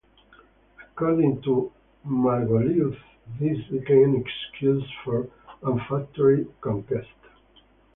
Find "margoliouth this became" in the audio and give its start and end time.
2.07-4.15